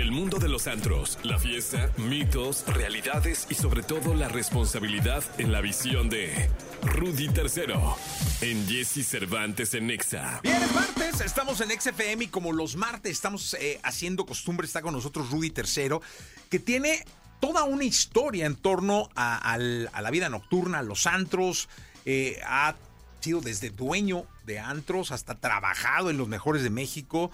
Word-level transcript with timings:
El 0.00 0.12
mundo 0.12 0.38
de 0.38 0.48
los 0.48 0.66
antros, 0.66 1.18
la 1.24 1.38
fiesta, 1.38 1.92
mitos, 1.98 2.64
realidades 2.66 3.46
y 3.50 3.54
sobre 3.54 3.82
todo 3.82 4.14
la 4.14 4.28
responsabilidad 4.28 5.22
en 5.36 5.52
la 5.52 5.60
visión 5.60 6.08
de 6.08 6.48
Rudy 6.82 7.28
Tercero 7.28 7.98
en 8.40 8.66
Jesse 8.66 9.06
Cervantes 9.06 9.74
en 9.74 9.88
Nexa. 9.88 10.40
Bien, 10.42 10.56
es 10.56 10.74
martes, 10.74 11.20
estamos 11.20 11.60
en 11.60 11.78
XFM 11.78 12.24
y 12.24 12.28
como 12.28 12.52
los 12.52 12.76
martes 12.76 13.12
estamos 13.12 13.52
eh, 13.60 13.78
haciendo 13.82 14.24
costumbre, 14.24 14.66
está 14.66 14.80
con 14.80 14.94
nosotros 14.94 15.30
Rudy 15.30 15.50
Tercero, 15.50 16.00
que 16.48 16.58
tiene 16.58 17.04
toda 17.38 17.64
una 17.64 17.84
historia 17.84 18.46
en 18.46 18.56
torno 18.56 19.10
a, 19.14 19.58
la 19.58 20.10
vida 20.10 20.30
nocturna, 20.30 20.78
a 20.78 20.82
los 20.82 21.06
antros, 21.06 21.68
eh, 22.06 22.40
ha 22.46 22.74
sido 23.20 23.42
desde 23.42 23.68
dueño 23.68 24.24
de 24.46 24.60
antros 24.60 25.12
hasta 25.12 25.34
trabajado 25.34 26.08
en 26.08 26.16
los 26.16 26.26
mejores 26.26 26.62
de 26.62 26.70
México 26.70 27.30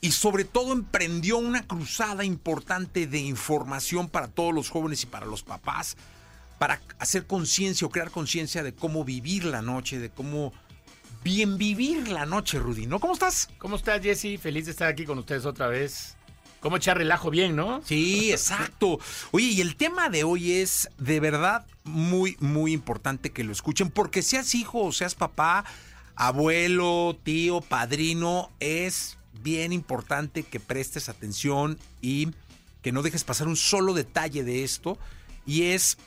y 0.00 0.12
sobre 0.12 0.44
todo 0.44 0.72
emprendió 0.72 1.38
una 1.38 1.66
cruzada 1.66 2.24
importante 2.24 3.06
de 3.06 3.18
información 3.18 4.08
para 4.08 4.28
todos 4.28 4.54
los 4.54 4.70
jóvenes 4.70 5.02
y 5.02 5.06
para 5.06 5.26
los 5.26 5.42
papás, 5.42 5.96
para 6.58 6.80
hacer 6.98 7.26
conciencia 7.26 7.86
o 7.86 7.90
crear 7.90 8.10
conciencia 8.10 8.62
de 8.62 8.74
cómo 8.74 9.04
vivir 9.04 9.44
la 9.44 9.62
noche, 9.62 9.98
de 9.98 10.10
cómo 10.10 10.52
bien 11.24 11.58
vivir 11.58 12.08
la 12.08 12.26
noche, 12.26 12.58
Rudy, 12.58 12.86
¿no? 12.86 13.00
¿Cómo 13.00 13.12
estás? 13.12 13.48
¿Cómo 13.58 13.76
estás, 13.76 14.02
Jesse? 14.02 14.40
Feliz 14.40 14.66
de 14.66 14.70
estar 14.72 14.88
aquí 14.88 15.04
con 15.04 15.18
ustedes 15.18 15.44
otra 15.44 15.66
vez. 15.66 16.16
¿Cómo 16.60 16.76
echar 16.76 16.98
relajo 16.98 17.30
bien, 17.30 17.54
no? 17.54 17.82
Sí, 17.84 18.32
exacto. 18.32 18.98
Oye, 19.30 19.46
y 19.46 19.60
el 19.60 19.76
tema 19.76 20.08
de 20.08 20.24
hoy 20.24 20.52
es 20.52 20.88
de 20.98 21.20
verdad 21.20 21.66
muy, 21.84 22.36
muy 22.40 22.72
importante 22.72 23.30
que 23.30 23.44
lo 23.44 23.52
escuchen, 23.52 23.90
porque 23.90 24.22
seas 24.22 24.54
hijo 24.56 24.80
o 24.80 24.92
seas 24.92 25.14
papá, 25.14 25.64
abuelo, 26.16 27.16
tío, 27.22 27.60
padrino, 27.60 28.50
es 28.58 29.17
bien 29.42 29.72
importante 29.72 30.42
que 30.42 30.60
prestes 30.60 31.08
atención 31.08 31.78
y 32.00 32.28
que 32.82 32.92
no 32.92 33.02
dejes 33.02 33.24
pasar 33.24 33.48
un 33.48 33.56
solo 33.56 33.94
detalle 33.94 34.44
de 34.44 34.64
esto, 34.64 34.98
y 35.46 35.64
es 35.64 35.98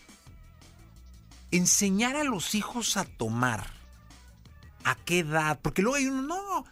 enseñar 1.51 2.15
a 2.15 2.23
los 2.23 2.55
hijos 2.55 2.97
a 2.97 3.05
tomar. 3.05 3.71
¿A 4.83 4.95
qué 4.95 5.19
edad? 5.19 5.59
Porque 5.61 5.81
luego 5.81 5.97
hay 5.97 6.07
uno, 6.07 6.21
no, 6.23 6.65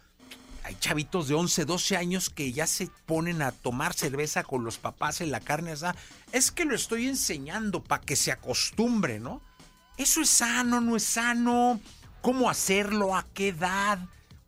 hay 0.64 0.74
chavitos 0.80 1.28
de 1.28 1.34
11, 1.34 1.64
12 1.64 1.96
años 1.96 2.30
que 2.30 2.52
ya 2.52 2.66
se 2.66 2.88
ponen 3.06 3.42
a 3.42 3.52
tomar 3.52 3.94
cerveza 3.94 4.42
con 4.42 4.64
los 4.64 4.78
papás 4.78 5.20
en 5.20 5.30
la 5.30 5.40
carne 5.40 5.72
asada. 5.72 5.96
Es 6.32 6.50
que 6.50 6.64
lo 6.64 6.74
estoy 6.74 7.06
enseñando 7.08 7.84
para 7.84 8.02
que 8.02 8.16
se 8.16 8.32
acostumbre, 8.32 9.20
¿no? 9.20 9.42
¿Eso 9.96 10.22
es 10.22 10.30
sano, 10.30 10.80
no 10.80 10.96
es 10.96 11.04
sano? 11.04 11.80
¿Cómo 12.22 12.50
hacerlo? 12.50 13.14
¿A 13.14 13.26
qué 13.34 13.48
edad? 13.48 13.98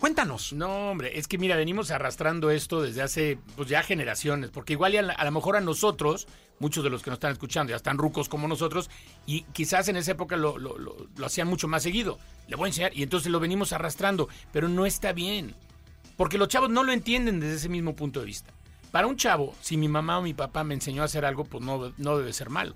Cuéntanos. 0.02 0.52
No, 0.52 0.90
hombre, 0.90 1.16
es 1.16 1.28
que 1.28 1.38
mira, 1.38 1.54
venimos 1.54 1.92
arrastrando 1.92 2.50
esto 2.50 2.82
desde 2.82 3.02
hace 3.02 3.38
pues 3.54 3.68
ya 3.68 3.84
generaciones, 3.84 4.50
porque 4.50 4.72
igual 4.72 4.96
a, 5.10 5.12
a 5.12 5.24
lo 5.24 5.30
mejor 5.30 5.54
a 5.54 5.60
nosotros, 5.60 6.26
muchos 6.58 6.82
de 6.82 6.90
los 6.90 7.04
que 7.04 7.10
nos 7.10 7.18
están 7.18 7.30
escuchando 7.30 7.70
ya 7.70 7.76
están 7.76 7.98
rucos 7.98 8.28
como 8.28 8.48
nosotros, 8.48 8.90
y 9.26 9.42
quizás 9.52 9.86
en 9.86 9.94
esa 9.96 10.10
época 10.10 10.36
lo, 10.36 10.58
lo- 10.58 10.76
lo- 10.76 11.06
lo 11.16 11.24
hacían 11.26 11.46
mucho 11.46 11.68
más 11.68 11.84
seguido. 11.84 12.18
Le 12.48 12.56
voy 12.56 12.64
a 12.66 12.68
enseñar, 12.70 12.90
y 12.96 13.04
entonces 13.04 13.30
lo 13.30 13.38
venimos 13.38 13.72
arrastrando, 13.72 14.28
pero 14.52 14.68
no 14.68 14.86
está 14.86 15.12
bien, 15.12 15.54
porque 16.16 16.36
los 16.36 16.48
chavos 16.48 16.68
no 16.68 16.82
lo 16.82 16.90
entienden 16.90 17.38
desde 17.38 17.54
ese 17.54 17.68
mismo 17.68 17.94
punto 17.94 18.18
de 18.18 18.26
vista. 18.26 18.52
Para 18.90 19.06
un 19.06 19.16
chavo, 19.16 19.54
si 19.60 19.76
mi 19.76 19.86
mamá 19.86 20.18
o 20.18 20.22
mi 20.22 20.34
papá 20.34 20.64
me 20.64 20.74
enseñó 20.74 21.02
a 21.02 21.04
hacer 21.04 21.24
algo, 21.24 21.44
pues 21.44 21.62
no, 21.62 21.92
no 21.96 22.18
debe 22.18 22.32
ser 22.32 22.50
malo. 22.50 22.74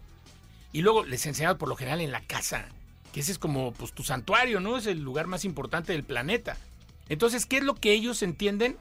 Y 0.72 0.82
luego 0.82 1.02
les 1.04 1.26
enseñaba 1.26 1.58
por 1.58 1.68
lo 1.68 1.74
general 1.74 2.00
en 2.02 2.12
la 2.12 2.20
casa, 2.20 2.68
que 3.12 3.18
ese 3.18 3.32
es 3.32 3.38
como 3.40 3.72
pues 3.72 3.92
tu 3.92 4.04
santuario, 4.04 4.60
¿no? 4.60 4.76
Es 4.76 4.86
el 4.86 5.00
lugar 5.00 5.26
más 5.26 5.44
importante 5.44 5.92
del 5.92 6.04
planeta. 6.04 6.56
Entonces, 7.08 7.46
¿qué 7.46 7.58
es 7.58 7.64
lo 7.64 7.74
que 7.74 7.92
ellos 7.92 8.22
entienden? 8.22 8.76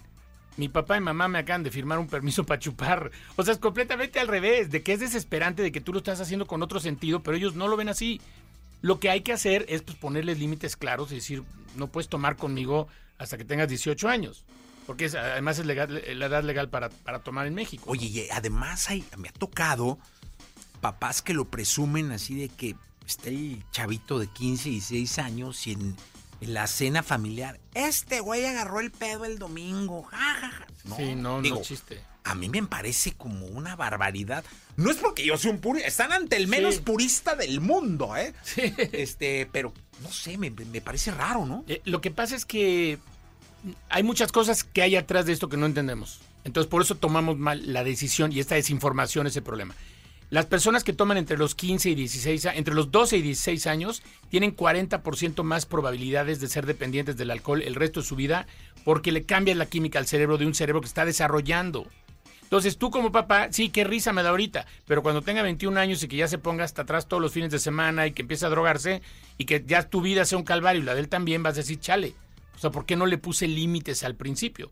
Mi 0.58 0.70
papá 0.70 0.98
y 0.98 1.02
mamá 1.02 1.28
me 1.28 1.40
acaban 1.40 1.64
de 1.64 1.72
firmar 1.72 2.00
un 2.00 2.08
permiso 2.08 2.46
para 2.46 2.60
chupar. 2.60 3.12
O 3.36 3.44
sea, 3.44 3.54
es 3.54 3.60
completamente 3.60 4.20
al 4.20 4.28
revés, 4.28 4.72
de 4.72 4.84
que 4.84 4.94
es 4.94 5.00
desesperante, 5.02 5.62
de 5.62 5.72
que 5.72 5.82
tú 5.82 5.92
lo 5.92 6.00
estás 6.00 6.22
haciendo 6.22 6.48
con 6.48 6.64
otro 6.64 6.80
sentido, 6.80 7.22
pero 7.22 7.36
ellos 7.38 7.56
no 7.56 7.68
lo 7.68 7.76
ven 7.78 7.90
así. 7.90 8.22
Lo 8.82 9.00
que 9.00 9.10
hay 9.10 9.22
que 9.22 9.34
hacer 9.34 9.66
es 9.68 9.82
pues, 9.82 9.98
ponerles 9.98 10.40
límites 10.40 10.78
claros 10.78 11.12
y 11.12 11.16
decir, 11.16 11.44
no 11.76 11.88
puedes 11.88 12.08
tomar 12.08 12.36
conmigo 12.38 12.88
hasta 13.18 13.38
que 13.38 13.44
tengas 13.46 13.68
18 13.68 14.08
años. 14.08 14.46
Porque 14.88 15.06
además 15.08 15.60
es 15.60 15.66
legal- 15.66 16.02
la 16.16 16.26
edad 16.28 16.44
legal 16.44 16.70
para, 16.70 16.90
para 16.90 17.20
tomar 17.20 17.48
en 17.48 17.56
México. 17.56 17.84
Oye, 17.88 18.06
y 18.06 18.30
además 18.30 18.90
hay, 18.90 19.04
me 19.18 19.30
ha 19.30 19.34
tocado 19.34 19.98
papás 20.80 21.22
que 21.22 21.34
lo 21.34 21.46
presumen 21.46 22.12
así 22.12 22.36
de 22.36 22.50
que 22.50 22.76
está 23.06 23.30
el 23.30 23.64
chavito 23.72 24.20
de 24.20 24.28
15 24.28 24.70
y 24.70 24.72
16 24.74 25.20
años 25.20 25.66
y 25.68 25.72
en 25.74 25.96
la 26.48 26.68
cena 26.68 27.04
familiar, 27.04 27.60
este 27.74 28.20
güey 28.20 28.46
agarró 28.46 28.80
el 28.80 28.92
pedo 28.92 29.26
el 29.26 29.38
domingo. 29.40 30.04
ja, 30.04 30.18
ja, 30.18 30.52
ja". 30.52 30.96
sí, 30.98 31.16
no, 31.16 31.42
digo, 31.42 31.58
no 31.58 31.62
chiste. 31.62 32.00
A 32.24 32.34
mí 32.34 32.50
me 32.50 32.64
parece 32.64 33.12
como 33.14 33.46
una 33.46 33.76
barbaridad. 33.76 34.44
No 34.78 34.90
es 34.90 34.98
porque 34.98 35.24
yo 35.26 35.38
sea 35.38 35.52
un 35.52 35.60
purista, 35.60 35.88
están 35.88 36.12
ante 36.12 36.36
el 36.38 36.48
menos 36.48 36.76
Sí. 36.76 36.82
purista 36.82 37.36
del 37.36 37.62
mundo, 37.62 38.18
¿eh? 38.18 38.34
Sí. 38.44 38.74
Este, 38.94 39.48
pero 39.52 39.74
no 40.02 40.12
sé, 40.12 40.38
me, 40.38 40.50
me 40.50 40.82
parece 40.82 41.12
raro, 41.12 41.46
¿no? 41.46 41.64
Eh, 41.68 41.82
lo 41.86 42.02
que 42.02 42.10
pasa 42.12 42.36
es 42.36 42.46
que 42.46 42.98
hay 43.90 44.02
muchas 44.04 44.32
cosas 44.32 44.64
que 44.64 44.82
hay 44.82 44.96
atrás 44.96 45.26
de 45.28 45.34
esto 45.34 45.50
que 45.50 45.58
no 45.58 45.66
entendemos. 45.68 46.20
Entonces, 46.44 46.70
por 46.70 46.82
eso 46.82 46.96
tomamos 46.96 47.38
mal 47.38 47.72
la 47.74 47.84
decisión 47.84 48.32
y 48.32 48.40
esta 48.40 48.56
desinformación 48.56 49.28
es 49.28 49.36
el 49.36 49.44
problema. 49.44 49.76
Las 50.32 50.48
personas 50.48 50.84
que 50.84 50.92
toman 50.94 51.18
entre 51.18 51.38
los 51.38 51.54
15 51.56 51.92
y 51.92 51.96
16, 51.96 52.46
a- 52.48 52.56
entre 52.56 52.74
los 52.74 52.92
12 52.92 53.18
y 53.18 53.22
16 53.22 53.68
años, 53.68 54.02
tienen 54.30 54.56
40% 54.56 55.44
más 55.44 55.66
probabilidades 55.66 56.40
de 56.40 56.48
ser 56.48 56.66
dependientes 56.66 57.16
del 57.16 57.32
alcohol 57.32 57.62
el 57.62 57.76
resto 57.76 58.02
de 58.02 58.08
su 58.08 58.16
vida 58.16 58.48
porque 58.84 59.12
le 59.12 59.24
cambias 59.24 59.58
la 59.58 59.68
química 59.68 60.00
al 60.00 60.08
cerebro 60.08 60.38
de 60.38 60.46
un 60.46 60.56
cerebro 60.56 60.82
que 60.82 60.88
está 60.88 61.06
desarrollando. 61.06 61.88
Entonces 62.44 62.78
tú 62.78 62.92
como 62.92 63.12
papá, 63.12 63.48
sí, 63.52 63.70
qué 63.70 63.84
risa 63.84 64.14
me 64.14 64.22
da 64.24 64.30
ahorita, 64.30 64.66
pero 64.88 65.02
cuando 65.02 65.22
tenga 65.22 65.42
21 65.42 65.78
años 65.80 66.04
y 66.04 66.08
que 66.08 66.16
ya 66.18 66.28
se 66.28 66.38
ponga 66.38 66.64
hasta 66.64 66.84
atrás 66.84 67.08
todos 67.08 67.22
los 67.22 67.32
fines 67.32 67.52
de 67.52 67.60
semana 67.60 68.06
y 68.06 68.12
que 68.12 68.22
empiece 68.22 68.46
a 68.46 68.50
drogarse 68.50 69.02
y 69.38 69.46
que 69.46 69.64
ya 69.66 69.90
tu 69.90 70.02
vida 70.02 70.26
sea 70.26 70.38
un 70.38 70.44
calvario 70.44 70.82
y 70.82 70.86
la 70.86 70.94
de 70.94 71.02
él 71.02 71.10
también, 71.10 71.42
vas 71.44 71.56
a 71.56 71.62
decir, 71.62 71.80
chale, 71.80 72.14
o 72.56 72.60
sea, 72.60 72.70
¿por 72.72 72.86
qué 72.86 72.96
no 72.96 73.06
le 73.08 73.18
puse 73.18 73.48
límites 73.48 74.04
al 74.04 74.16
principio? 74.16 74.72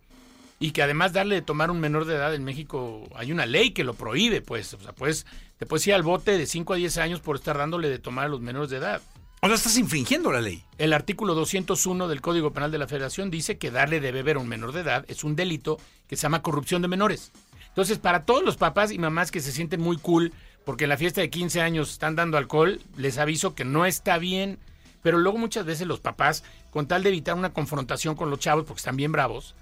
Y 0.63 0.72
que 0.72 0.81
además 0.81 1.12
darle 1.12 1.35
de 1.35 1.41
tomar 1.41 1.72
un 1.72 1.81
menor 1.81 2.06
de 2.06 2.16
edad 2.16 2.34
en 2.34 2.46
México, 2.46 3.03
hay 3.16 3.34
una 3.34 3.46
ley 3.46 3.72
que 3.72 3.84
lo 3.84 3.96
prohíbe, 3.96 4.40
pues, 4.40 4.74
o 4.74 4.79
sea, 4.79 4.94
pues 4.94 5.25
te 5.57 5.66
puedes 5.66 5.85
ir 5.88 5.94
al 5.94 6.03
bote 6.03 6.38
de 6.38 6.46
5 6.46 6.72
a 6.72 6.75
10 6.78 7.00
años 7.00 7.19
por 7.19 7.35
estar 7.35 7.57
dándole 7.57 7.90
de 7.90 8.00
tomar 8.00 8.28
a 8.28 8.29
los 8.29 8.40
menores 8.40 8.69
de 8.69 8.78
edad. 8.78 9.01
O 9.41 9.47
sea, 9.47 9.56
estás 9.56 9.78
infringiendo 9.78 10.31
la 10.31 10.40
ley. 10.40 10.63
El 10.78 10.94
artículo 10.94 11.35
201 11.35 12.07
del 12.07 12.22
Código 12.22 12.53
Penal 12.53 12.72
de 12.72 12.78
la 12.78 12.88
Federación 12.88 13.29
dice 13.29 13.57
que 13.57 13.72
darle 13.72 14.00
de 14.00 14.13
beber 14.13 14.38
a 14.38 14.40
un 14.40 14.47
menor 14.47 14.72
de 14.72 14.79
edad 14.79 15.03
es 15.09 15.25
un 15.25 15.35
delito 15.35 15.81
que 16.07 16.16
se 16.16 16.22
llama 16.22 16.41
corrupción 16.41 16.81
de 16.81 16.88
menores. 16.88 17.34
Entonces, 17.68 17.97
para 17.97 18.24
todos 18.24 18.41
los 18.41 18.56
papás 18.56 18.94
y 18.94 19.00
mamás 19.00 19.31
que 19.31 19.41
se 19.41 19.51
sienten 19.51 19.81
muy 19.81 19.97
cool 19.97 20.31
porque 20.63 20.85
en 20.85 20.91
la 20.91 20.97
fiesta 20.97 21.19
de 21.19 21.30
15 21.30 21.59
años 21.59 21.91
están 21.91 22.16
dando 22.16 22.38
alcohol, 22.38 22.80
les 22.95 23.18
aviso 23.18 23.53
que 23.53 23.66
no 23.66 23.85
está 23.85 24.18
bien. 24.18 24.59
Pero 25.01 25.18
luego 25.18 25.38
muchas 25.38 25.66
veces 25.66 25.88
los 25.88 26.00
papás, 26.00 26.45
con 26.72 26.88
tal 26.88 27.03
de 27.03 27.09
evitar 27.09 27.35
una 27.35 27.51
confrontación 27.51 28.16
con 28.16 28.30
los 28.30 28.40
chavos 28.40 28.63
porque 28.63 28.80
están 28.80 28.95
bien 28.95 29.12
bravos, 29.12 29.56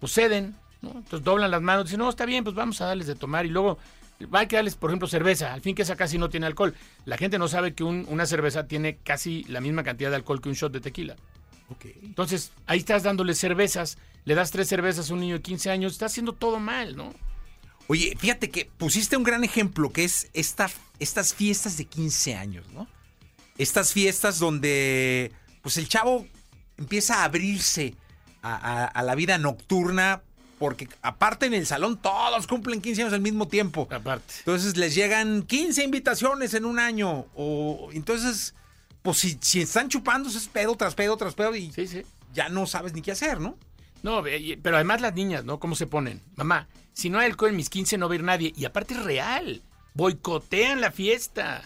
pues 0.00 0.12
ceden, 0.12 0.54
¿no? 0.82 0.90
Entonces 0.90 1.22
doblan 1.24 1.50
las 1.50 1.62
manos, 1.62 1.84
dicen, 1.86 1.98
no, 2.00 2.08
está 2.10 2.24
bien, 2.26 2.44
pues 2.44 2.54
vamos 2.56 2.80
a 2.80 2.86
darles 2.86 3.06
de 3.06 3.14
tomar 3.14 3.46
y 3.46 3.50
luego 3.50 3.78
va 4.34 4.40
a 4.40 4.46
darles, 4.46 4.74
por 4.76 4.90
ejemplo, 4.90 5.06
cerveza, 5.08 5.52
al 5.52 5.60
fin 5.60 5.74
que 5.74 5.82
esa 5.82 5.96
casi 5.96 6.16
no 6.18 6.30
tiene 6.30 6.46
alcohol. 6.46 6.74
La 7.04 7.16
gente 7.18 7.38
no 7.38 7.48
sabe 7.48 7.74
que 7.74 7.84
un- 7.84 8.06
una 8.08 8.24
cerveza 8.26 8.66
tiene 8.66 8.96
casi 8.98 9.44
la 9.44 9.60
misma 9.60 9.82
cantidad 9.84 10.10
de 10.10 10.16
alcohol 10.16 10.40
que 10.40 10.48
un 10.48 10.54
shot 10.54 10.72
de 10.72 10.80
tequila. 10.80 11.16
Entonces, 12.02 12.52
ahí 12.66 12.78
estás 12.78 13.02
dándole 13.02 13.34
cervezas, 13.34 13.98
le 14.24 14.34
das 14.36 14.52
tres 14.52 14.68
cervezas 14.68 15.10
a 15.10 15.14
un 15.14 15.20
niño 15.20 15.34
de 15.36 15.42
15 15.42 15.70
años, 15.70 15.92
está 15.92 16.06
haciendo 16.06 16.32
todo 16.32 16.60
mal, 16.60 16.96
¿no? 16.96 17.12
Oye, 17.88 18.14
fíjate 18.18 18.50
que 18.50 18.66
pusiste 18.78 19.16
un 19.16 19.22
gran 19.24 19.42
ejemplo 19.44 19.90
que 19.92 20.04
es 20.04 20.28
esta, 20.32 20.70
estas 21.00 21.34
fiestas 21.34 21.76
de 21.76 21.84
15 21.86 22.34
años, 22.36 22.66
¿no? 22.72 22.86
Estas 23.58 23.92
fiestas 23.92 24.38
donde 24.38 25.32
pues 25.62 25.76
el 25.76 25.88
chavo 25.88 26.26
empieza 26.78 27.20
a 27.20 27.24
abrirse 27.24 27.94
a, 28.54 28.84
a- 28.84 28.86
a 28.86 29.02
la 29.02 29.14
vida 29.14 29.38
nocturna 29.38 30.22
porque 30.58 30.88
aparte 31.02 31.46
en 31.46 31.52
el 31.54 31.66
salón 31.66 31.98
todos 32.00 32.46
cumplen 32.46 32.80
15 32.80 33.02
años 33.02 33.12
al 33.14 33.20
mismo 33.20 33.46
tiempo. 33.48 33.86
Aparte. 33.90 34.34
Entonces 34.38 34.76
les 34.78 34.94
llegan 34.94 35.42
15 35.42 35.84
invitaciones 35.84 36.54
en 36.54 36.64
un 36.64 36.78
año. 36.78 37.26
O 37.34 37.90
entonces, 37.92 38.54
pues 39.02 39.18
si, 39.18 39.36
si 39.42 39.60
están 39.60 39.88
chupando, 39.90 40.30
es 40.30 40.48
pedo 40.48 40.74
tras 40.76 40.94
pedo 40.94 41.16
tras 41.18 41.34
pedo 41.34 41.54
y 41.54 41.70
Sí, 41.72 41.86
sí. 41.86 42.02
ya 42.32 42.48
no 42.48 42.66
sabes 42.66 42.94
ni 42.94 43.02
qué 43.02 43.12
hacer, 43.12 43.38
¿no? 43.40 43.58
No, 44.02 44.22
pero 44.62 44.76
además 44.76 45.00
las 45.02 45.14
niñas, 45.14 45.44
¿no? 45.44 45.58
¿Cómo 45.58 45.74
se 45.74 45.86
ponen? 45.86 46.22
Mamá, 46.36 46.68
si 46.94 47.10
no 47.10 47.18
hay 47.18 47.26
alcohol 47.26 47.50
en 47.50 47.56
mis 47.56 47.68
15 47.68 47.98
no 47.98 48.08
va 48.08 48.14
a 48.14 48.16
ir 48.16 48.22
nadie. 48.22 48.52
Y 48.56 48.64
aparte 48.64 48.94
es 48.94 49.02
real. 49.02 49.62
Boicotean 49.94 50.80
la 50.80 50.90
fiesta. 50.92 51.62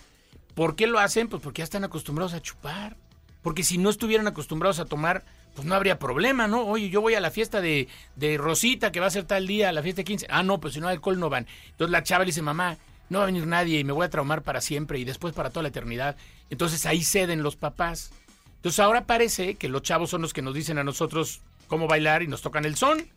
¿Por 0.54 0.74
qué 0.76 0.86
lo 0.86 0.98
hacen? 0.98 1.28
Pues 1.28 1.42
porque 1.42 1.58
ya 1.60 1.64
están 1.64 1.84
acostumbrados 1.84 2.32
a 2.34 2.40
chupar. 2.42 2.96
Porque 3.42 3.62
si 3.62 3.76
no 3.78 3.90
estuvieran 3.90 4.26
acostumbrados 4.26 4.78
a 4.80 4.84
tomar, 4.84 5.24
pues 5.54 5.66
no 5.66 5.74
habría 5.74 5.98
problema, 5.98 6.46
¿no? 6.46 6.66
Oye, 6.66 6.90
yo 6.90 7.00
voy 7.00 7.14
a 7.14 7.20
la 7.20 7.30
fiesta 7.30 7.60
de, 7.60 7.88
de 8.16 8.38
Rosita, 8.38 8.92
que 8.92 9.00
va 9.00 9.06
a 9.06 9.10
ser 9.10 9.24
tal 9.24 9.46
día, 9.46 9.68
a 9.68 9.72
la 9.72 9.82
fiesta 9.82 10.00
de 10.00 10.04
15. 10.04 10.26
Ah, 10.30 10.42
no, 10.42 10.60
pues 10.60 10.74
si 10.74 10.80
no 10.80 10.88
hay 10.88 10.94
alcohol 10.94 11.18
no 11.18 11.30
van. 11.30 11.46
Entonces 11.70 11.90
la 11.90 12.02
chava 12.02 12.24
le 12.24 12.30
dice, 12.30 12.42
mamá, 12.42 12.78
no 13.08 13.18
va 13.18 13.24
a 13.24 13.26
venir 13.26 13.46
nadie 13.46 13.78
y 13.78 13.84
me 13.84 13.92
voy 13.92 14.06
a 14.06 14.10
traumar 14.10 14.42
para 14.42 14.60
siempre 14.60 14.98
y 14.98 15.04
después 15.04 15.34
para 15.34 15.50
toda 15.50 15.62
la 15.62 15.68
eternidad. 15.68 16.16
Entonces 16.48 16.86
ahí 16.86 17.02
ceden 17.02 17.42
los 17.42 17.56
papás. 17.56 18.12
Entonces 18.56 18.78
ahora 18.78 19.06
parece 19.06 19.56
que 19.56 19.68
los 19.68 19.82
chavos 19.82 20.10
son 20.10 20.22
los 20.22 20.32
que 20.32 20.42
nos 20.42 20.54
dicen 20.54 20.78
a 20.78 20.84
nosotros 20.84 21.42
cómo 21.66 21.88
bailar 21.88 22.22
y 22.22 22.26
nos 22.26 22.42
tocan 22.42 22.64
el 22.64 22.76
son, 22.76 23.08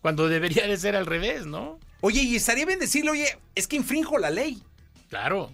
cuando 0.00 0.28
debería 0.28 0.66
de 0.66 0.76
ser 0.76 0.96
al 0.96 1.06
revés, 1.06 1.46
¿no? 1.46 1.78
Oye, 2.00 2.22
y 2.22 2.36
estaría 2.36 2.66
bien 2.66 2.78
decirle, 2.78 3.10
oye, 3.10 3.38
es 3.54 3.66
que 3.66 3.76
infrinjo 3.76 4.18
la 4.18 4.30
ley. 4.30 4.62
Claro. 5.08 5.52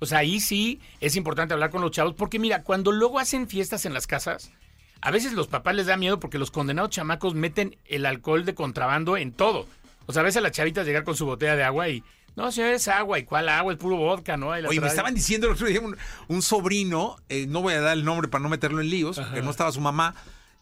O 0.00 0.06
sea, 0.06 0.18
ahí 0.18 0.40
sí 0.40 0.80
es 1.00 1.16
importante 1.16 1.54
hablar 1.54 1.70
con 1.70 1.82
los 1.82 1.90
chavos, 1.90 2.14
porque 2.14 2.38
mira, 2.38 2.62
cuando 2.62 2.92
luego 2.92 3.18
hacen 3.18 3.48
fiestas 3.48 3.84
en 3.84 3.94
las 3.94 4.06
casas, 4.06 4.52
a 5.00 5.10
veces 5.10 5.32
los 5.32 5.46
papás 5.46 5.74
les 5.74 5.86
da 5.86 5.96
miedo 5.96 6.20
porque 6.20 6.38
los 6.38 6.50
condenados 6.50 6.90
chamacos 6.90 7.34
meten 7.34 7.76
el 7.86 8.06
alcohol 8.06 8.44
de 8.44 8.54
contrabando 8.54 9.16
en 9.16 9.32
todo. 9.32 9.66
O 10.06 10.12
sea, 10.12 10.20
a 10.20 10.24
veces 10.24 10.38
a 10.38 10.40
las 10.40 10.52
chavitas 10.52 10.86
llegar 10.86 11.04
con 11.04 11.16
su 11.16 11.26
botella 11.26 11.54
de 11.54 11.64
agua 11.64 11.88
y, 11.88 12.02
no, 12.34 12.50
señor, 12.50 12.70
es 12.70 12.88
agua. 12.88 13.18
¿Y 13.18 13.24
cuál 13.24 13.48
agua? 13.48 13.72
Es 13.72 13.78
puro 13.78 13.96
vodka, 13.96 14.36
¿no? 14.36 14.48
Oye, 14.48 14.80
me 14.80 14.86
estaban 14.86 15.14
diciendo 15.14 15.46
el 15.46 15.54
otro 15.54 15.66
día 15.66 15.80
un, 15.80 15.96
un 16.28 16.42
sobrino, 16.42 17.16
eh, 17.28 17.46
no 17.46 17.62
voy 17.62 17.74
a 17.74 17.80
dar 17.80 17.96
el 17.96 18.04
nombre 18.04 18.28
para 18.28 18.42
no 18.42 18.48
meterlo 18.48 18.80
en 18.80 18.90
líos, 18.90 19.18
porque 19.18 19.42
no 19.42 19.50
estaba 19.50 19.70
su 19.72 19.80
mamá, 19.80 20.14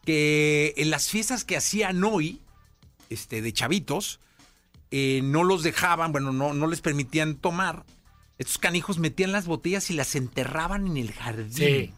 que 0.05 0.75
en 0.77 0.91
las 0.91 1.09
fiestas 1.09 1.44
que 1.44 1.56
hacían 1.56 2.03
hoy, 2.03 2.41
este, 3.11 3.43
de 3.43 3.53
chavitos, 3.53 4.21
eh, 4.91 5.21
no 5.23 5.44
los 5.44 5.62
dejaban, 5.62 6.12
bueno, 6.12 6.33
no, 6.33 6.55
no 6.55 6.67
les 6.67 6.81
permitían 6.81 7.37
tomar. 7.37 7.85
Estos 8.38 8.59
canijos 8.59 8.99
metían 8.99 9.33
las 9.33 9.47
botellas 9.47 9.91
y 9.91 9.94
las 9.94 10.15
enterraban 10.15 10.87
en 10.87 10.97
el 10.97 11.12
jardín. 11.12 11.53
Sí. 11.53 11.93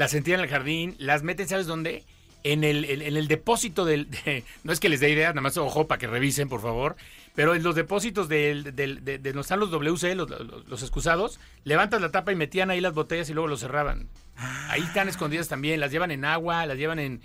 Las 0.00 0.12
sentían 0.12 0.40
en 0.40 0.44
el 0.44 0.50
jardín, 0.50 0.94
las 0.98 1.22
meten, 1.22 1.46
¿sabes 1.46 1.66
dónde? 1.66 2.04
En 2.42 2.64
el, 2.64 2.86
en, 2.86 3.02
el 3.18 3.28
depósito 3.28 3.84
del... 3.84 4.10
de- 4.24 4.44
no 4.64 4.72
es 4.72 4.80
que 4.80 4.88
les 4.88 4.98
dé 4.98 5.10
idea, 5.10 5.28
nada 5.28 5.42
más 5.42 5.58
ojo 5.58 5.86
para 5.88 5.98
que 5.98 6.06
revisen, 6.06 6.48
por 6.48 6.62
favor. 6.62 6.96
Pero 7.34 7.54
en 7.54 7.62
los 7.62 7.74
depósitos 7.74 8.26
del, 8.26 8.74
del- 8.74 9.04
de, 9.04 9.18
de 9.18 9.34
están 9.42 9.60
los 9.60 9.70
WC, 9.70 10.14
los, 10.14 10.30
los, 10.30 10.66
los 10.66 10.80
excusados, 10.82 11.38
levantas 11.64 12.00
la 12.00 12.10
tapa 12.10 12.32
y 12.32 12.34
metían 12.34 12.70
ahí 12.70 12.80
las 12.80 12.94
botellas 12.94 13.28
y 13.28 13.34
luego 13.34 13.46
los 13.48 13.60
cerraban. 13.60 14.08
Ahí 14.70 14.80
están 14.80 15.10
escondidas 15.10 15.48
también, 15.48 15.80
las 15.80 15.92
llevan 15.92 16.12
en 16.12 16.24
agua, 16.24 16.64
las 16.64 16.78
llevan 16.78 16.98
en, 16.98 17.20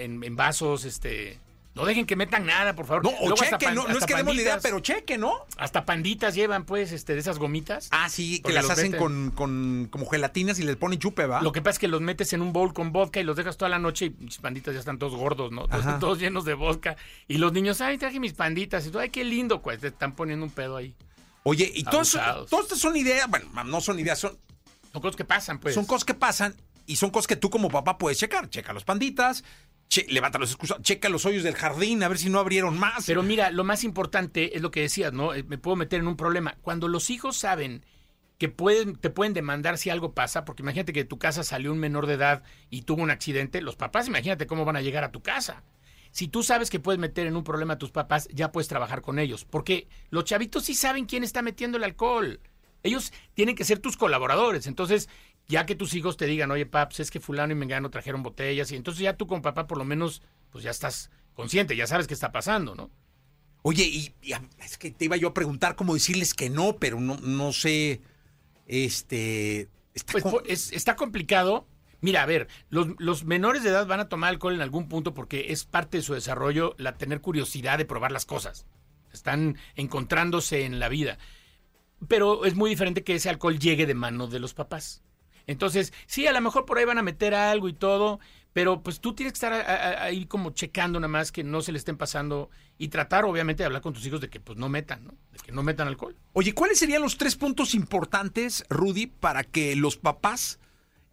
en- 0.00 0.24
en 0.24 0.34
vasos, 0.34 0.84
este... 0.84 1.38
No 1.76 1.84
dejen 1.84 2.06
que 2.06 2.16
metan 2.16 2.46
nada, 2.46 2.74
por 2.74 2.86
favor. 2.86 3.04
No, 3.04 3.10
o 3.10 3.28
Luego 3.28 3.34
hasta 3.34 3.58
cheque, 3.58 3.66
pan- 3.66 3.74
no, 3.74 3.86
no 3.86 3.98
es 3.98 4.06
que 4.06 4.14
demos 4.14 4.34
la 4.34 4.40
idea, 4.40 4.58
pero 4.62 4.80
cheque, 4.80 5.18
¿no? 5.18 5.34
Hasta 5.58 5.84
panditas 5.84 6.34
llevan, 6.34 6.64
pues, 6.64 6.90
este, 6.90 7.12
de 7.12 7.20
esas 7.20 7.38
gomitas. 7.38 7.88
Ah, 7.90 8.08
sí, 8.08 8.40
que 8.40 8.54
las 8.54 8.68
hacen 8.70 8.92
meten. 8.92 8.98
con, 8.98 9.30
con 9.32 9.88
como 9.90 10.06
gelatinas 10.08 10.58
y 10.58 10.62
les 10.62 10.76
ponen 10.76 10.98
chupe, 10.98 11.26
¿va? 11.26 11.42
Lo 11.42 11.52
que 11.52 11.60
pasa 11.60 11.72
es 11.72 11.78
que 11.78 11.88
los 11.88 12.00
metes 12.00 12.32
en 12.32 12.40
un 12.40 12.54
bowl 12.54 12.72
con 12.72 12.92
vodka 12.92 13.20
y 13.20 13.24
los 13.24 13.36
dejas 13.36 13.58
toda 13.58 13.68
la 13.68 13.78
noche 13.78 14.06
y 14.06 14.10
mis 14.24 14.38
panditas 14.38 14.72
ya 14.72 14.80
están 14.80 14.98
todos 14.98 15.14
gordos, 15.14 15.52
¿no? 15.52 15.68
Todos, 15.68 15.84
todos 16.00 16.18
llenos 16.18 16.46
de 16.46 16.54
vodka. 16.54 16.96
Y 17.28 17.36
los 17.36 17.52
niños, 17.52 17.82
ay, 17.82 17.98
traje 17.98 18.20
mis 18.20 18.32
panditas. 18.32 18.86
Y 18.86 18.90
tú, 18.90 18.98
ay, 18.98 19.10
qué 19.10 19.22
lindo, 19.22 19.60
pues, 19.60 19.78
te 19.78 19.88
están 19.88 20.16
poniendo 20.16 20.46
un 20.46 20.50
pedo 20.52 20.76
ahí. 20.78 20.94
Oye, 21.42 21.70
y 21.74 21.84
todas 21.84 22.08
estas 22.14 22.78
son 22.78 22.96
ideas, 22.96 23.28
bueno, 23.28 23.46
no 23.64 23.80
son 23.82 24.00
ideas, 24.00 24.18
son, 24.18 24.36
Son 24.92 25.02
cosas 25.02 25.16
que 25.16 25.24
pasan, 25.26 25.58
pues. 25.60 25.74
son 25.74 25.84
cosas 25.84 26.04
que 26.06 26.14
pasan 26.14 26.54
y 26.86 26.96
son 26.96 27.10
cosas 27.10 27.26
que 27.26 27.36
tú 27.36 27.50
como 27.50 27.68
papá 27.68 27.98
puedes 27.98 28.18
checar. 28.18 28.48
Checa 28.48 28.72
los 28.72 28.84
panditas, 28.84 29.44
che- 29.88 30.06
levanta 30.08 30.38
los 30.38 30.50
excusas, 30.50 30.80
checa 30.82 31.08
los 31.08 31.24
hoyos 31.26 31.42
del 31.42 31.54
jardín 31.54 32.02
a 32.02 32.08
ver 32.08 32.18
si 32.18 32.30
no 32.30 32.38
abrieron 32.38 32.78
más. 32.78 33.06
Pero 33.06 33.22
mira, 33.22 33.50
lo 33.50 33.64
más 33.64 33.84
importante 33.84 34.56
es 34.56 34.62
lo 34.62 34.70
que 34.70 34.80
decías, 34.82 35.12
¿no? 35.12 35.34
Eh, 35.34 35.42
Me 35.44 35.58
puedo 35.58 35.76
meter 35.76 36.00
en 36.00 36.08
un 36.08 36.16
problema. 36.16 36.56
Cuando 36.62 36.88
los 36.88 37.10
hijos 37.10 37.36
saben 37.36 37.84
que 38.38 38.48
pueden, 38.50 38.96
te 38.96 39.08
pueden 39.10 39.32
demandar 39.32 39.78
si 39.78 39.88
algo 39.90 40.12
pasa, 40.12 40.44
porque 40.44 40.62
imagínate 40.62 40.92
que 40.92 41.00
de 41.04 41.08
tu 41.08 41.18
casa 41.18 41.42
salió 41.42 41.72
un 41.72 41.78
menor 41.78 42.06
de 42.06 42.14
edad 42.14 42.42
y 42.68 42.82
tuvo 42.82 43.02
un 43.02 43.10
accidente, 43.10 43.62
los 43.62 43.76
papás, 43.76 44.08
imagínate 44.08 44.46
cómo 44.46 44.64
van 44.66 44.76
a 44.76 44.82
llegar 44.82 45.04
a 45.04 45.10
tu 45.12 45.22
casa. 45.22 45.62
Si 46.10 46.28
tú 46.28 46.42
sabes 46.42 46.68
que 46.70 46.78
puedes 46.80 46.98
meter 46.98 47.26
en 47.26 47.36
un 47.36 47.44
problema 47.44 47.74
a 47.74 47.78
tus 47.78 47.90
papás, 47.92 48.28
ya 48.32 48.52
puedes 48.52 48.68
trabajar 48.68 49.00
con 49.02 49.18
ellos, 49.18 49.44
porque 49.46 49.88
los 50.10 50.24
chavitos 50.24 50.64
sí 50.64 50.74
saben 50.74 51.06
quién 51.06 51.24
está 51.24 51.40
metiendo 51.42 51.78
el 51.78 51.84
alcohol. 51.84 52.40
Ellos 52.82 53.12
tienen 53.34 53.54
que 53.56 53.64
ser 53.64 53.78
tus 53.80 53.96
colaboradores. 53.96 54.66
Entonces, 54.66 55.08
ya 55.48 55.66
que 55.66 55.74
tus 55.74 55.94
hijos 55.94 56.16
te 56.16 56.26
digan, 56.26 56.50
oye, 56.50 56.66
paps, 56.66 57.00
es 57.00 57.10
que 57.10 57.20
fulano 57.20 57.52
y 57.52 57.56
mengano 57.56 57.90
trajeron 57.90 58.22
botellas, 58.22 58.70
y 58.72 58.76
entonces 58.76 59.02
ya 59.02 59.16
tú 59.16 59.26
como 59.26 59.42
papá 59.42 59.66
por 59.66 59.78
lo 59.78 59.84
menos, 59.84 60.22
pues 60.50 60.64
ya 60.64 60.70
estás 60.70 61.10
consciente, 61.34 61.76
ya 61.76 61.86
sabes 61.86 62.06
qué 62.06 62.14
está 62.14 62.32
pasando, 62.32 62.74
¿no? 62.74 62.90
Oye, 63.62 63.84
y, 63.84 64.14
es 64.64 64.78
que 64.78 64.90
te 64.90 65.06
iba 65.06 65.16
yo 65.16 65.28
a 65.28 65.34
preguntar 65.34 65.74
cómo 65.76 65.94
decirles 65.94 66.34
que 66.34 66.50
no, 66.50 66.76
pero 66.76 67.00
no, 67.00 67.16
no 67.18 67.52
sé, 67.52 68.00
este... 68.66 69.68
Está 69.94 70.12
Pues 70.12 70.24
es- 70.46 70.72
está 70.72 70.94
complicado. 70.94 71.66
Mira, 72.00 72.22
a 72.22 72.26
ver, 72.26 72.48
los, 72.68 72.88
los 72.98 73.24
menores 73.24 73.62
de 73.62 73.70
edad 73.70 73.86
van 73.86 74.00
a 74.00 74.08
tomar 74.08 74.28
alcohol 74.30 74.54
en 74.54 74.60
algún 74.60 74.88
punto 74.88 75.14
porque 75.14 75.46
es 75.52 75.64
parte 75.64 75.96
de 75.96 76.02
su 76.02 76.12
desarrollo 76.14 76.74
la 76.78 76.96
tener 76.98 77.20
curiosidad 77.20 77.78
de 77.78 77.86
probar 77.86 78.12
las 78.12 78.26
cosas. 78.26 78.66
Están 79.12 79.56
encontrándose 79.74 80.64
en 80.64 80.78
la 80.78 80.88
vida. 80.90 81.18
Pero 82.06 82.44
es 82.44 82.54
muy 82.54 82.68
diferente 82.68 83.02
que 83.02 83.14
ese 83.14 83.30
alcohol 83.30 83.58
llegue 83.58 83.86
de 83.86 83.94
manos 83.94 84.30
de 84.30 84.38
los 84.40 84.52
papás. 84.52 85.02
Entonces, 85.46 85.92
sí, 86.06 86.26
a 86.26 86.32
lo 86.32 86.40
mejor 86.40 86.64
por 86.64 86.78
ahí 86.78 86.84
van 86.84 86.98
a 86.98 87.02
meter 87.02 87.34
algo 87.34 87.68
y 87.68 87.72
todo, 87.72 88.18
pero 88.52 88.82
pues 88.82 89.00
tú 89.00 89.14
tienes 89.14 89.32
que 89.32 89.36
estar 89.36 89.52
ahí 89.52 90.26
como 90.26 90.50
checando 90.50 90.98
nada 90.98 91.08
más 91.08 91.30
que 91.30 91.44
no 91.44 91.60
se 91.60 91.72
le 91.72 91.78
estén 91.78 91.96
pasando 91.96 92.50
y 92.78 92.88
tratar 92.88 93.24
obviamente 93.24 93.62
de 93.62 93.66
hablar 93.66 93.82
con 93.82 93.92
tus 93.92 94.06
hijos 94.06 94.20
de 94.20 94.28
que 94.28 94.40
pues 94.40 94.58
no 94.58 94.68
metan, 94.68 95.04
¿no? 95.04 95.14
De 95.32 95.38
que 95.44 95.52
no 95.52 95.62
metan 95.62 95.88
alcohol. 95.88 96.16
Oye, 96.32 96.54
¿cuáles 96.54 96.78
serían 96.78 97.02
los 97.02 97.18
tres 97.18 97.36
puntos 97.36 97.74
importantes, 97.74 98.64
Rudy, 98.68 99.06
para 99.06 99.44
que 99.44 99.76
los 99.76 99.96
papás 99.96 100.58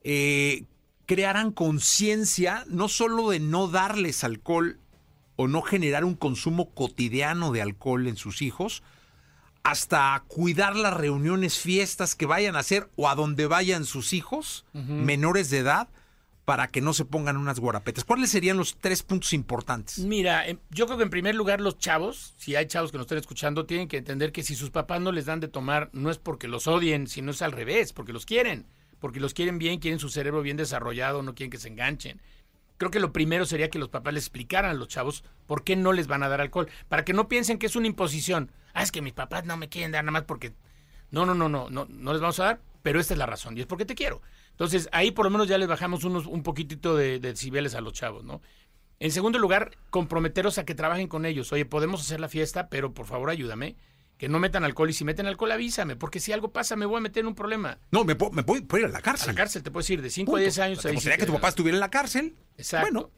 eh, 0.04 0.64
crearan 1.06 1.52
conciencia 1.52 2.64
no 2.68 2.88
solo 2.88 3.30
de 3.30 3.40
no 3.40 3.68
darles 3.68 4.24
alcohol 4.24 4.80
o 5.36 5.48
no 5.48 5.62
generar 5.62 6.06
un 6.06 6.16
consumo 6.16 6.70
cotidiano 6.70 7.52
de 7.52 7.62
alcohol 7.62 8.08
en 8.08 8.16
sus 8.16 8.42
hijos, 8.42 8.84
hasta 9.64 10.24
cuidar 10.28 10.76
las 10.76 10.94
reuniones, 10.94 11.58
fiestas 11.58 12.16
que 12.16 12.26
vayan 12.26 12.56
a 12.56 12.60
hacer 12.60 12.90
o 12.96 13.08
a 13.08 13.16
donde 13.16 13.48
vayan 13.48 13.86
sus 13.86 14.14
hijos 14.14 14.66
menores 14.74 15.50
de 15.50 15.60
edad 15.60 15.90
para 16.46 16.68
que 16.68 16.82
no 16.82 16.94
se 16.94 17.06
pongan 17.06 17.38
unas 17.38 17.60
guarapetas? 17.60 18.04
¿Cuáles 18.04 18.30
serían 18.30 18.58
los 18.58 18.78
tres 18.78 19.04
puntos 19.04 19.32
importantes? 19.34 20.00
Mira, 20.00 20.46
em, 20.48 20.60
yo 20.70 20.86
creo 20.86 20.98
que 20.98 21.04
en 21.04 21.10
primer 21.10 21.36
lugar 21.36 21.62
los 21.62 21.78
chavos, 21.78 22.34
si 22.38 22.56
hay 22.56 22.68
chavos 22.68 22.92
que 22.92 22.98
nos 22.98 23.06
estén 23.06 23.18
escuchando, 23.18 23.66
tienen 23.66 23.88
que 23.88 23.98
entender 23.98 24.32
que 24.32 24.44
si 24.44 24.56
sus 24.56 24.70
papás 24.70 25.00
no 25.02 25.12
les 25.12 25.26
dan 25.26 25.40
de 25.40 25.48
tomar, 25.48 25.90
no 25.94 26.12
es 26.12 26.18
porque 26.18 26.48
los 26.48 26.68
odien, 26.68 27.08
sino 27.08 27.32
es 27.32 27.42
al 27.42 27.54
revés, 27.54 27.94
porque 27.94 28.14
los 28.14 28.26
quieren, 28.26 28.66
porque 29.00 29.22
los 29.22 29.34
quieren 29.34 29.58
bien, 29.58 29.80
quieren 29.80 30.00
su 30.00 30.10
cerebro 30.10 30.42
bien 30.42 30.58
desarrollado, 30.58 31.24
no 31.24 31.36
quieren 31.36 31.52
que 31.52 31.58
se 31.58 31.70
enganchen. 31.70 32.22
Creo 32.84 32.92
que 32.92 33.00
lo 33.00 33.14
primero 33.14 33.46
sería 33.46 33.70
que 33.70 33.80
los 33.80 33.88
papás 33.88 34.14
les 34.14 34.24
explicaran 34.26 34.72
a 34.72 34.74
los 34.74 34.90
chavos 34.90 35.24
por 35.48 35.64
qué 35.64 35.78
no 35.78 35.94
les 35.94 36.08
van 36.08 36.22
a 36.22 36.28
dar 36.28 36.42
alcohol, 36.42 36.68
para 36.90 37.06
que 37.06 37.14
no 37.14 37.30
piensen 37.30 37.58
que 37.58 37.68
es 37.68 37.78
una 37.78 37.88
imposición. 37.88 38.52
Ah, 38.74 38.84
es 38.84 38.92
que 38.92 39.02
mis 39.02 39.14
papás 39.14 39.46
no 39.46 39.56
me 39.56 39.70
quieren 39.70 39.94
dar 39.94 40.04
nada 40.04 40.12
más 40.12 40.24
porque 40.24 40.52
no, 41.10 41.26
no, 41.26 41.34
no, 41.34 41.48
no, 41.48 41.70
no, 41.70 41.86
no 41.88 42.12
les 42.12 42.20
vamos 42.22 42.42
a 42.42 42.44
dar, 42.44 42.62
pero 42.82 43.00
esta 43.00 43.14
es 43.14 43.18
la 43.18 43.26
razón 43.26 43.58
y 43.58 43.62
es 43.62 43.68
porque 43.68 43.86
te 43.86 43.96
quiero. 43.96 44.22
Entonces, 44.52 44.90
ahí 44.92 45.12
por 45.12 45.24
lo 45.24 45.30
menos 45.30 45.48
ya 45.48 45.58
les 45.58 45.70
bajamos 45.70 46.04
unos, 46.04 46.26
un 46.26 46.44
poquitito 46.44 46.98
de, 46.98 47.22
de 47.22 47.30
decibeles 47.30 47.74
a 47.74 47.80
los 47.80 47.94
chavos, 47.94 48.26
¿no? 48.26 48.42
En 49.00 49.12
segundo 49.12 49.40
lugar, 49.40 49.72
comprometeros 49.90 50.58
a 50.58 50.66
que 50.66 50.76
trabajen 50.76 51.08
con 51.08 51.26
ellos. 51.26 51.54
Oye, 51.54 51.64
podemos 51.64 52.02
hacer 52.02 52.20
la 52.20 52.28
fiesta, 52.28 52.68
pero 52.68 52.94
por 52.94 53.06
favor 53.06 53.30
ayúdame. 53.30 53.78
Que 54.18 54.30
no 54.30 54.40
metan 54.40 54.64
alcohol 54.64 54.90
y 54.90 54.94
si 54.94 55.04
meten 55.04 55.26
alcohol 55.26 55.52
avísame, 55.52 55.96
porque 55.96 56.20
si 56.20 56.32
algo 56.32 56.52
pasa 56.52 56.76
me 56.76 56.86
voy 56.86 56.98
a 56.98 57.02
meter 57.02 57.22
en 57.22 57.28
un 57.28 57.36
problema. 57.36 57.80
No, 57.92 58.04
me, 58.06 58.16
puedo- 58.16 58.32
me 58.32 58.44
puedo, 58.44 58.64
puedo 58.66 58.84
ir 58.86 58.90
a 58.90 58.92
la 58.94 59.00
A 59.00 59.02
cárcel. 59.02 59.30
la 59.30 59.36
cárcel 59.36 59.64
te 59.64 59.72
puedes 59.72 59.90
ir 59.90 60.02
de 60.02 60.10
5 60.10 60.30
a 60.30 60.34
Punto. 60.34 60.42
10 60.42 60.60
años. 60.60 60.82
Te 60.82 60.92
gustaría 60.92 61.18
que 61.18 61.26
tu 61.26 61.34
papá 61.34 61.50
estuviera 61.50 61.76
en 61.76 61.80
la 61.82 61.90
cárcel? 61.90 62.36
Exacto. 62.58 62.88
Bueno, 62.92 63.12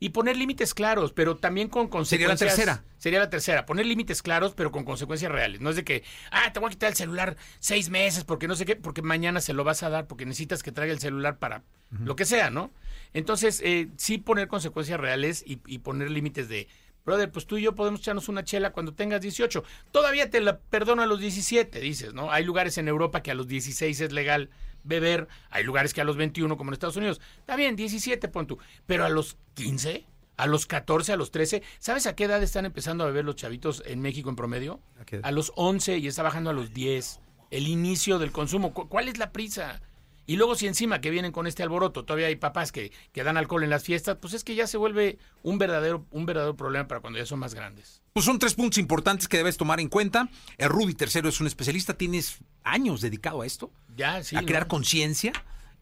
Y 0.00 0.10
poner 0.10 0.36
límites 0.36 0.74
claros, 0.74 1.12
pero 1.12 1.36
también 1.36 1.68
con 1.68 1.86
Sería 2.04 2.26
la 2.26 2.32
consecuencias. 2.32 2.66
tercera. 2.66 2.84
Sería 2.98 3.18
la 3.20 3.30
tercera. 3.30 3.64
Poner 3.64 3.86
límites 3.86 4.22
claros, 4.22 4.52
pero 4.54 4.70
con 4.70 4.84
consecuencias 4.84 5.32
reales. 5.32 5.60
No 5.62 5.70
es 5.70 5.76
de 5.76 5.84
que, 5.84 6.02
ah, 6.30 6.52
te 6.52 6.60
voy 6.60 6.66
a 6.66 6.70
quitar 6.70 6.90
el 6.90 6.96
celular 6.96 7.36
seis 7.58 7.88
meses 7.90 8.24
porque 8.24 8.46
no 8.46 8.54
sé 8.54 8.66
qué, 8.66 8.76
porque 8.76 9.00
mañana 9.02 9.40
se 9.40 9.54
lo 9.54 9.64
vas 9.64 9.82
a 9.82 9.88
dar, 9.88 10.06
porque 10.06 10.26
necesitas 10.26 10.62
que 10.62 10.72
traiga 10.72 10.92
el 10.92 11.00
celular 11.00 11.38
para 11.38 11.62
lo 11.90 12.16
que 12.16 12.26
sea, 12.26 12.50
¿no? 12.50 12.70
Entonces, 13.14 13.60
eh, 13.64 13.88
sí 13.96 14.18
poner 14.18 14.48
consecuencias 14.48 14.98
reales 15.00 15.42
y, 15.46 15.60
y 15.66 15.78
poner 15.78 16.10
límites 16.10 16.48
de, 16.48 16.66
brother, 17.04 17.30
pues 17.30 17.46
tú 17.46 17.58
y 17.58 17.62
yo 17.62 17.74
podemos 17.74 18.00
echarnos 18.00 18.28
una 18.28 18.44
chela 18.44 18.72
cuando 18.72 18.94
tengas 18.94 19.20
18. 19.20 19.62
Todavía 19.92 20.30
te 20.30 20.40
la 20.40 20.58
perdono 20.58 21.02
a 21.02 21.06
los 21.06 21.20
17, 21.20 21.80
dices, 21.80 22.14
¿no? 22.14 22.30
Hay 22.32 22.44
lugares 22.44 22.78
en 22.78 22.88
Europa 22.88 23.22
que 23.22 23.30
a 23.30 23.34
los 23.34 23.46
16 23.46 24.00
es 24.00 24.12
legal 24.12 24.50
beber, 24.82 25.28
hay 25.50 25.64
lugares 25.64 25.92
que 25.94 26.00
a 26.00 26.04
los 26.04 26.16
21, 26.16 26.56
como 26.56 26.70
en 26.70 26.74
Estados 26.74 26.96
Unidos. 26.96 27.20
Está 27.38 27.56
bien, 27.56 27.76
17, 27.76 28.28
pon 28.28 28.46
tú. 28.46 28.58
Pero 28.86 29.04
a 29.04 29.08
los 29.10 29.36
15, 29.54 30.06
a 30.36 30.46
los 30.46 30.66
14, 30.66 31.12
a 31.12 31.16
los 31.16 31.30
13, 31.30 31.62
¿sabes 31.78 32.06
a 32.06 32.16
qué 32.16 32.24
edad 32.24 32.42
están 32.42 32.64
empezando 32.64 33.04
a 33.04 33.06
beber 33.06 33.24
los 33.24 33.36
chavitos 33.36 33.82
en 33.86 34.00
México 34.00 34.30
en 34.30 34.36
promedio? 34.36 34.80
¿A? 35.00 35.04
A 35.22 35.30
los 35.30 35.52
11 35.56 35.98
y 35.98 36.06
está 36.06 36.22
bajando 36.22 36.50
a 36.50 36.54
los 36.54 36.72
10. 36.72 37.20
El 37.50 37.68
inicio 37.68 38.18
del 38.18 38.32
consumo. 38.32 38.72
¿Cu- 38.72 38.88
¿Cuál 38.88 39.08
es 39.08 39.18
la 39.18 39.30
prisa? 39.30 39.80
Y 40.26 40.36
luego 40.36 40.54
si 40.54 40.66
encima 40.66 41.00
que 41.00 41.10
vienen 41.10 41.32
con 41.32 41.46
este 41.46 41.62
alboroto, 41.62 42.04
todavía 42.04 42.28
hay 42.28 42.36
papás 42.36 42.72
que, 42.72 42.92
que 43.12 43.22
dan 43.24 43.36
alcohol 43.36 43.62
en 43.64 43.70
las 43.70 43.84
fiestas, 43.84 44.16
pues 44.20 44.32
es 44.34 44.42
que 44.44 44.54
ya 44.54 44.66
se 44.66 44.76
vuelve 44.78 45.18
un 45.42 45.58
verdadero, 45.58 46.06
un 46.10 46.24
verdadero 46.26 46.56
problema 46.56 46.88
para 46.88 47.00
cuando 47.00 47.18
ya 47.18 47.26
son 47.26 47.38
más 47.40 47.54
grandes. 47.54 48.00
Pues 48.14 48.24
son 48.24 48.38
tres 48.38 48.54
puntos 48.54 48.78
importantes 48.78 49.28
que 49.28 49.36
debes 49.36 49.56
tomar 49.56 49.80
en 49.80 49.88
cuenta. 49.88 50.28
El 50.56 50.68
Rudy 50.70 50.94
Tercero 50.94 51.28
es 51.28 51.40
un 51.40 51.46
especialista, 51.46 51.94
tienes 51.94 52.38
años 52.62 53.00
dedicado 53.00 53.42
a 53.42 53.46
esto, 53.46 53.70
Ya, 53.96 54.22
sí. 54.24 54.34
a 54.36 54.42
crear 54.42 54.62
¿no? 54.62 54.68
conciencia. 54.68 55.32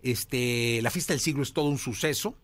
Este, 0.03 0.81
la 0.83 0.91
fiesta 0.91 1.13
del 1.13 1.21
siglo 1.21 1.43
es 1.43 1.53
todo 1.53 1.67
un 1.67 1.79
suceso. 1.79 2.37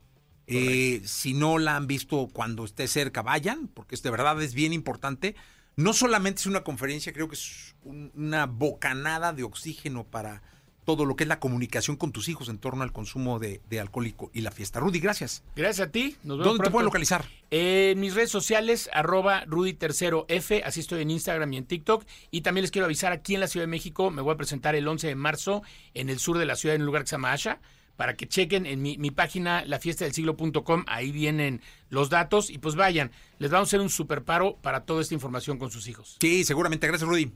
Eh, 0.47 1.02
si 1.05 1.35
no 1.35 1.59
la 1.59 1.76
han 1.76 1.87
visto 1.87 2.28
cuando 2.33 2.64
esté 2.64 2.87
cerca, 2.88 3.23
vayan, 3.23 3.69
porque 3.69 3.95
es 3.95 4.02
de 4.02 4.11
verdad 4.11 4.40
es 4.40 4.55
bien 4.55 4.73
importante. 4.73 5.35
No 5.76 5.93
solamente 5.93 6.40
es 6.40 6.47
una 6.47 6.64
conferencia, 6.64 7.12
creo 7.12 7.28
que 7.28 7.35
es 7.35 7.75
un- 7.83 8.11
una 8.14 8.47
bocanada 8.47 9.33
de 9.33 9.43
oxígeno 9.43 10.05
para 10.05 10.43
todo 10.88 11.04
lo 11.04 11.16
que 11.16 11.25
es 11.25 11.28
la 11.28 11.38
comunicación 11.38 11.97
con 11.97 12.12
tus 12.12 12.30
hijos 12.30 12.49
en 12.49 12.57
torno 12.57 12.83
al 12.83 12.92
consumo 12.92 13.38
de, 13.38 13.61
de 13.68 13.78
alcohólico 13.78 14.30
y 14.33 14.40
la 14.40 14.50
fiesta. 14.50 14.80
Rudy, 14.80 15.00
gracias. 15.00 15.42
Gracias 15.54 15.87
a 15.87 15.92
ti. 15.92 16.16
Nos 16.23 16.38
vemos 16.38 16.52
¿Dónde 16.54 16.64
te 16.64 16.71
pueden 16.71 16.87
localizar? 16.87 17.26
en 17.50 18.00
mis 18.00 18.14
redes 18.14 18.30
sociales, 18.30 18.88
arroba 18.95 19.45
Rudy 19.45 19.75
Tercero 19.75 20.25
F, 20.28 20.62
así 20.64 20.80
estoy 20.80 21.02
en 21.02 21.11
Instagram 21.11 21.52
y 21.52 21.59
en 21.59 21.66
TikTok. 21.66 22.07
Y 22.30 22.40
también 22.40 22.62
les 22.62 22.71
quiero 22.71 22.87
avisar, 22.87 23.12
aquí 23.12 23.35
en 23.35 23.40
la 23.40 23.49
Ciudad 23.49 23.64
de 23.64 23.71
México 23.71 24.11
me 24.11 24.23
voy 24.23 24.33
a 24.33 24.38
presentar 24.38 24.75
el 24.75 24.88
11 24.88 25.09
de 25.09 25.14
marzo 25.14 25.62
en 25.92 26.09
el 26.09 26.18
sur 26.18 26.38
de 26.38 26.47
la 26.47 26.57
ciudad, 26.57 26.75
en 26.75 26.80
un 26.80 26.87
lugar 26.87 27.02
que 27.02 27.09
se 27.09 27.16
llama 27.16 27.33
Asha 27.33 27.61
para 27.97 28.16
que 28.16 28.26
chequen 28.26 28.64
en 28.64 28.80
mi, 28.80 28.97
mi 28.97 29.11
página 29.11 29.64
lafiestadelsiglo.com, 29.66 30.85
ahí 30.87 31.12
vienen 31.12 31.61
los 31.90 32.09
datos 32.09 32.49
y 32.49 32.57
pues 32.59 32.76
vayan, 32.76 33.11
les 33.38 33.50
vamos 33.50 33.66
a 33.66 33.71
hacer 33.71 33.80
un 33.80 33.90
super 33.90 34.23
paro 34.25 34.57
para 34.62 34.87
toda 34.87 35.02
esta 35.02 35.12
información 35.14 35.59
con 35.59 35.71
sus 35.71 35.87
hijos. 35.87 36.16
Sí, 36.21 36.45
seguramente. 36.45 36.87
Gracias, 36.87 37.07
Rudy. 37.07 37.30